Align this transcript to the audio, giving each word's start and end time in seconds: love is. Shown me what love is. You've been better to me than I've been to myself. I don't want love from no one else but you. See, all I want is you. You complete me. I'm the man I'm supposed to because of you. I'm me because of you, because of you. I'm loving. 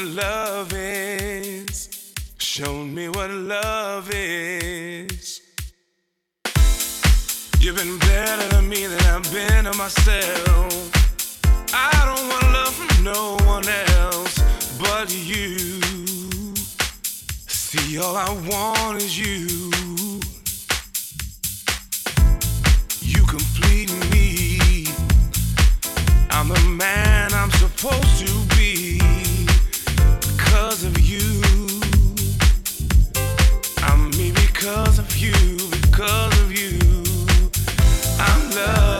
love 0.00 0.72
is. 0.72 2.14
Shown 2.38 2.94
me 2.94 3.08
what 3.08 3.30
love 3.30 4.10
is. 4.12 5.40
You've 7.60 7.76
been 7.76 7.98
better 7.98 8.48
to 8.50 8.62
me 8.62 8.86
than 8.86 9.00
I've 9.02 9.32
been 9.32 9.64
to 9.64 9.76
myself. 9.76 10.90
I 11.74 11.90
don't 12.06 12.28
want 12.28 12.44
love 12.52 12.74
from 12.74 13.04
no 13.04 13.36
one 13.44 13.68
else 13.68 14.38
but 14.78 15.12
you. 15.12 15.80
See, 17.46 17.98
all 17.98 18.16
I 18.16 18.30
want 18.48 19.02
is 19.02 19.18
you. 19.18 19.70
You 23.02 23.26
complete 23.26 23.92
me. 24.12 24.86
I'm 26.30 26.48
the 26.48 26.60
man 26.76 27.32
I'm 27.32 27.50
supposed 27.50 28.26
to 28.26 28.47
because 30.68 30.84
of 30.84 31.00
you. 31.00 31.40
I'm 33.84 34.10
me 34.18 34.32
because 34.32 34.98
of 34.98 35.16
you, 35.16 35.32
because 35.80 36.40
of 36.42 36.52
you. 36.52 36.78
I'm 38.20 38.50
loving. 38.50 38.97